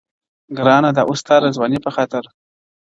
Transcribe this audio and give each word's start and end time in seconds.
•گرانه 0.57 0.89
دا 0.97 1.03
اوس 1.07 1.19
ستا 1.21 1.35
د 1.43 1.45
ځوانۍ 1.55 1.79
په 1.85 1.89
خاطر. 1.95 2.23